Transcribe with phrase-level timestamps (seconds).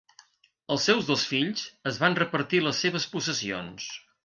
[0.75, 3.95] Els seus dos fills es van repartir les seves possessions.